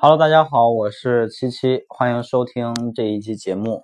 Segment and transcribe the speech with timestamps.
[0.00, 3.82] Hello，大家好，我是七七，欢迎收听这一期节目。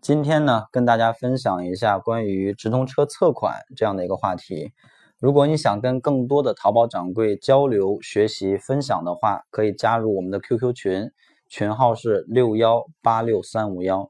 [0.00, 4.72] 今天呢，跟大家分享一下关于直通车测款这样的一个话题。
[5.18, 11.10] 如果你想跟更多的淘宝掌柜交流、学习、分享的话，可以加入我们的 QQ 群，
[11.48, 14.08] 群号是六幺八六三五幺。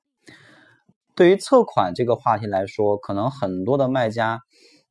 [1.14, 4.42] 对于测款这个话题来说，可能很多的卖家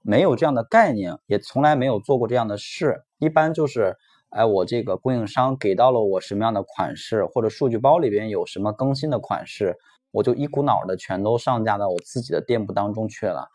[0.02, 3.96] 没有这样的概念，也从来没有做过这样的事，一般就是。
[4.36, 9.78] 哎，我这个供应商给到了我什么样的款式，或者数据包里边有什么更新的款式，
[10.12, 13.48] 我就一股脑的全都上架到我自己的店铺当中去了，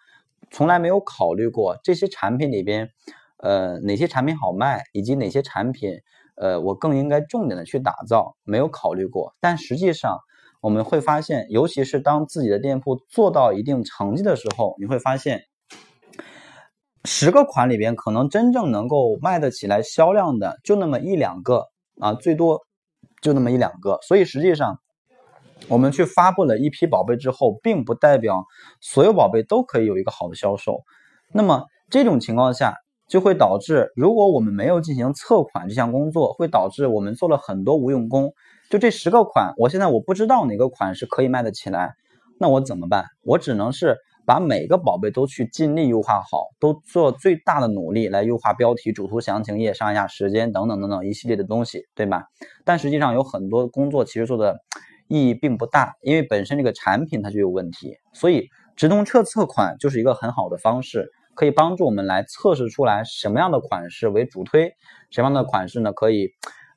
[0.51, 2.89] 从来没有考虑过这些产品里边，
[3.37, 6.01] 呃，哪些产品好卖，以及哪些产品，
[6.37, 9.35] 呃，我更应该重点的去打造，没有考虑过。
[9.39, 10.19] 但实际上，
[10.63, 15.50] 我们会发现，尤其是当自己的店铺做到一定成绩的时候，你会发现。
[17.05, 21.67] 十个款里边，可能真正能够卖得起来销量的就那么一两个
[21.99, 22.61] 啊，最多
[23.23, 23.99] 就那么一两个。
[24.03, 24.79] 所以实际上，
[25.69, 28.45] 我们去发布了一批宝贝之后，并不代表
[28.83, 30.83] 所有宝贝都可以有一个好的销售。
[31.33, 32.75] 那么这种情况下，
[33.09, 38.35] 就会导致如果我们没有进行测款这项工作，会导致我们做了很多无用功。
[38.69, 41.95] 就这十个款，我现在我不知道哪个款是可以卖得起来，
[42.39, 43.07] 那我怎么办？
[43.25, 43.97] 我只能是。
[44.31, 52.27] 把每个宝贝都去尽力优化好，都做最大的努力来优化标题、主图、详情页、上下时间等等等等一系列的东西，对吧？
[52.65, 54.61] 但实际上有很多工作其实做的
[55.09, 57.97] 意义并不大，因为本身这个产品它就有问题。
[58.13, 64.71] 所以直通车测款就是一个很好的方式，可以帮助我们来测试出来什么样的款式为主推，
[65.11, 66.29] 什么样的款式呢可以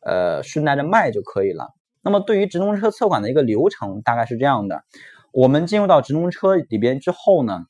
[0.03, 1.69] 呃顺带着卖就可以了。
[2.01, 4.81] 那么对于直通车测款的一个流程大概是这样的。
[5.33, 7.65] 我们进入到直通车里边之后呢，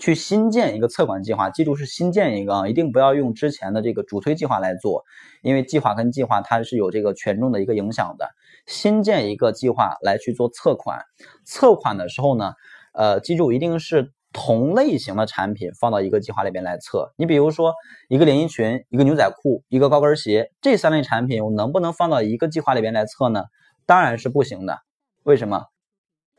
[0.00, 5.04] 去新建一个测款计划，记住是新建一个啊，一定不要用之前的这个主推计划来做，
[5.40, 8.28] 因为计划跟计划它是有这个权重的一个影响的。
[8.66, 11.04] 新建一个计划来去做测款，
[11.44, 12.54] 测款的时候呢，
[12.92, 17.12] 呃，记住一定是同类型的产品放到一个计划里边来测。
[17.16, 17.72] 你比如说
[18.08, 23.44] 一个连衣裙、一个牛仔裤、一个高跟鞋这三类产品，我能不能放到一个计划里边来测呢？
[23.86, 24.80] 当然是不行的。
[25.22, 25.66] 为什么？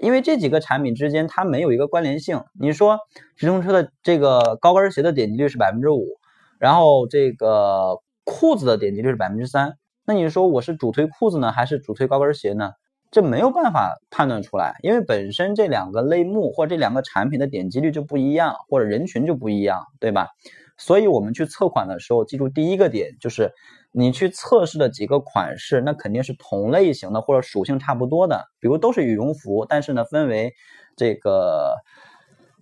[0.01, 2.43] 因为这几个产品之间它没有一个关联性。
[2.59, 2.99] 你说
[3.37, 6.05] 直通车的这个高跟鞋的点击率是百分之五，
[6.59, 9.75] 然后这个裤子的点击率是百分之三，
[10.05, 12.71] 那你说我是主推裤子呢，还是主推高跟鞋呢？
[13.11, 20.29] 这没有办法判断出来，因为本身这两个类目或这两个产品的点击率就不一样，或者人群就不一样，对吧？
[20.77, 23.53] 所以我们去测款的时候，记住第一个点就是。
[23.91, 30.53] 你去测试的几个款式，那肯定是同类型的或者属性差不多的，比如都是羽绒服，但是呢分为
[30.95, 31.75] 这个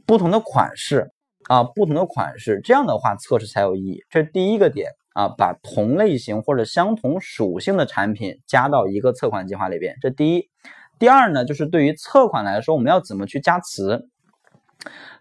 [0.05, 1.11] 不同的款式
[1.47, 4.03] 啊，不同的款式，这样的话测试才有意义。
[4.09, 10.49] 这是第一个点啊，把同类型或者相同属性的产品加到一个测款计划里边，这第一。
[10.97, 14.09] 第二呢，就是对于测款来说，我们要怎么去加词？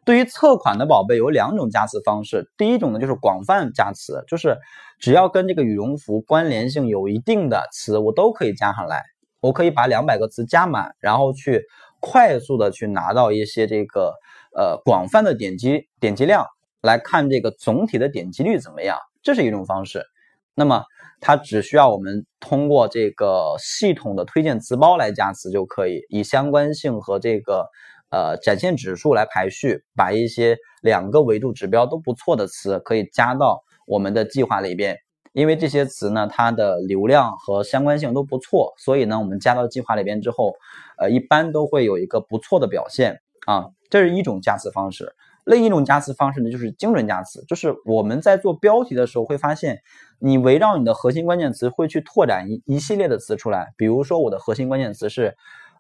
[0.09, 4.57] 对于测款的宝贝有两种加词方式，第一种呢就是广泛加词，就是
[4.99, 9.03] 只要跟这个羽绒服关联性有一定的词，我都可以加上来。
[9.41, 11.63] 我可以把两百个词加满，然后去
[12.01, 14.15] 快速的去拿到一些这个
[14.57, 16.47] 呃广泛的点击点击量，
[16.81, 20.03] 来看这个总体的点击率怎么样，这是一种方式。
[20.55, 20.85] 那么
[21.21, 27.67] 它只需要我们通过这个系统的推荐词包来加词就可以，以相关性和这个。
[28.11, 34.97] 呃，展现指数来排序，把一些两个维度指标都不错的词可以加到我们的计划里边，
[35.35, 40.55] 因为这些词呢，它的流量和相关性都不错，所以呢，我们加到计划里边之后，
[40.97, 43.67] 呃，一般都会有一个不错的表现啊。
[43.91, 45.15] 这是一种加词方式，
[45.45, 49.81] 另一种加词方式呢，就是精准加词，就是我们在做标题的时候会发现，
[50.19, 55.37] 你围绕你的核心关键词会去拓展一一系列的词出来，比如说我的核心关键词是。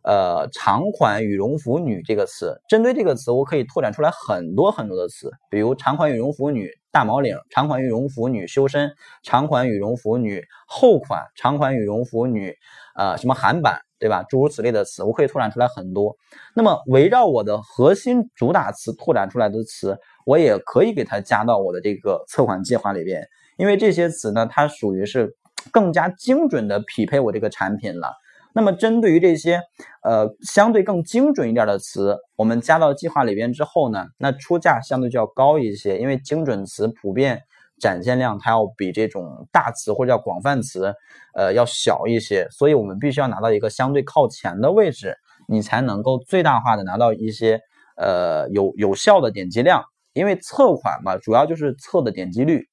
[0.08, 8.90] 呃，长款羽绒服女这个词，针对这个词，我可以拓展出来很多很多的词，比如长款羽绒服女大毛领，长款羽绒服女修身，
[9.22, 12.54] 长款羽绒服女厚款，长款羽绒服女，
[12.96, 14.24] 呃，什么韩版，对吧？
[14.30, 16.16] 诸如此类的词，我可以拓展出来很多。
[16.54, 23.28] 那么围绕我的核心主打词拓展出来的词，我也可以给它加到我的这个测款计划里边，
[23.58, 25.36] 因为这些词呢，它属于是
[25.70, 28.10] 更加精准的匹配我这个产品了。
[28.54, 29.60] 那么，针对于这些
[30.02, 37.42] 呃相对更精准一点的词，我们加到计划里边之后呢，那出价相对就要高一些，因为精准词普遍
[37.78, 40.92] 展现量它要比这种大词或者叫广泛词，
[41.34, 45.14] 呃要小一些，所以我们必须要拿到一个相对靠前的位置，
[45.46, 47.60] 你才能够最大化的拿到一些
[47.96, 49.84] 呃有有效的点击量，
[50.14, 52.66] 因为测款嘛，主要就是测的点击率。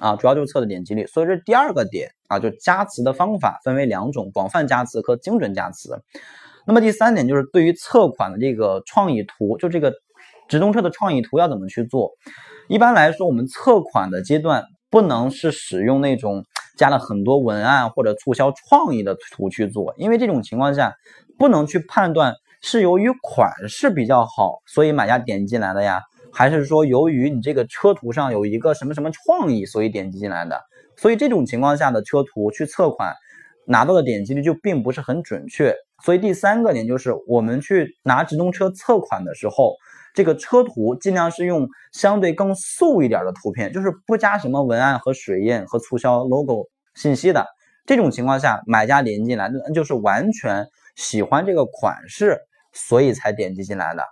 [0.00, 1.06] 啊，主要就是测的点击率。
[1.06, 6.02] 所以这第二个点啊，就加词的方法分为两种：广泛加词和精准加词。
[6.66, 9.92] 那么第三点就是对于测款的这个创意图，就这个
[10.48, 12.10] 直通车的创意图要怎么去做？
[12.68, 16.44] 一般来说，我们测款的阶段不能是使用那种
[16.76, 20.94] 加了很多文案或者促销创意的图去做，因为这种情况下
[21.38, 26.00] 不能去判断是由于款式比较好，所以买家点进来的呀，
[26.32, 30.60] 还是说由于你这个车图上有一个什么什么创意，所以点击进来的。
[30.96, 33.14] 所以这种情况下的车图去测款。
[33.66, 35.72] 拿到的点击率就并不是很准确，
[36.02, 39.76] 所以第三个点就是我们去拿直通车测款的时候，
[40.12, 47.46] 这个车图尽量是用相对更素一点的图片，就是不加什么文案和水印和促销 logo 信息的。
[47.86, 50.66] 这种情况下，买家点进来，那就是完全
[50.96, 52.40] 喜欢这个款式，
[52.72, 54.02] 所以才点击进来的，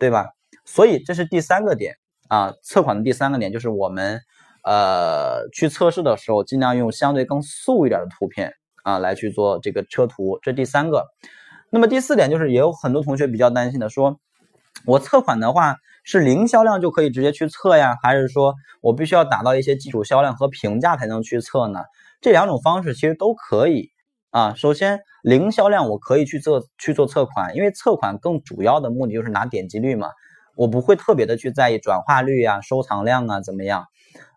[0.00, 0.30] 对吧？
[0.70, 1.96] 所以这是第三个点
[2.28, 4.20] 啊，测款的第三个点就是我们
[4.64, 8.54] 呃去测试的时候，尽量用相对更素一点的图片。
[8.82, 11.04] 啊，来去做这个车图，这第三个。
[11.68, 14.18] 那么第四点就是，也有很多同学比较担心的，说
[14.86, 21.80] 我测款的话是零销量就可以直接去测呀，还是说我必须要达到一些基础销量和评价才能去测呢？
[22.22, 23.90] 这两种方式其实都可以
[24.30, 24.54] 啊。
[24.54, 30.08] 首先，零销量我可以去做去做测款，因为测款更主要的目的就是拿点击率嘛，
[30.56, 33.86] 我不会特别的去在意转化率啊、收藏量啊怎么样。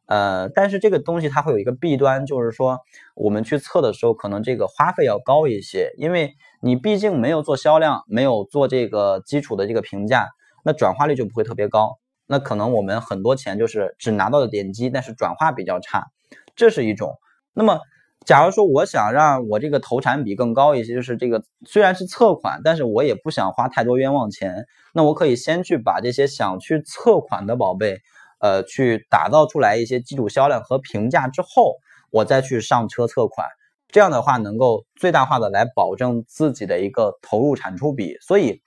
[0.06, 2.80] 呃，但是这个东西它会有一个弊端，就是说
[3.16, 10.28] 我们去测的时候，可能这个花费要高一些，因为你毕竟没有做销量，没有做这个基础的这个评价，
[10.66, 11.98] 那转化率就不会特别高。
[12.28, 16.08] 那可能我们很多钱就是只拿到了点击，但是转化比较差，
[16.56, 17.18] 这是一种。
[17.54, 17.80] 那么，
[18.26, 28.00] 假如说我想让我这个投产比更高一些，就是这个虽然是测款，但是我也不想花太多冤枉钱，那我可以先去把这些想去测款的宝贝。
[28.40, 31.76] 呃，去打造出来一些基础销量和评价之后，
[32.12, 33.48] 我再去上车测款，
[33.88, 38.18] 这样的话能够最大化的来保证自己的一个投入产出比。
[38.20, 38.60] 所以，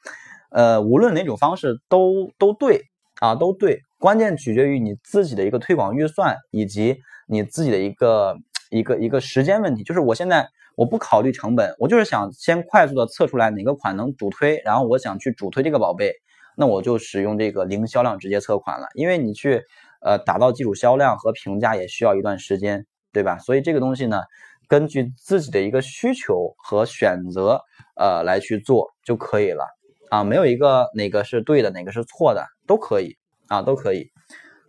[0.51, 2.85] 呃，无论哪种方式都都对
[3.21, 3.83] 啊，都对。
[3.99, 6.97] 关键取决于你自己的一个推广预算以及
[7.29, 8.39] 你自己的一个
[8.71, 9.83] 一个一个时间问题。
[9.83, 16.13] 就是我现在我不考虑成本，我就是想先快速的测出来哪个款能主推，然后我想去主推这个宝贝。
[16.59, 19.63] 那我就使用这个零销量直接测款了，因为你去
[20.01, 23.37] 呃打造基础销量和评价也需要一段时间，对吧？
[23.39, 24.23] 所以这个东西呢，
[24.67, 27.61] 根据自己的一个需求和选择
[27.95, 29.67] 呃来去做就可以了
[30.09, 34.11] 啊，没有一个哪个是对的，哪个是错的，都可以啊，都可以。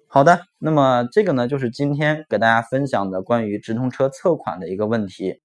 [0.10, 5.42] 好的，那么这个呢就是今天给大家分享的关于直通车测款的一个问题。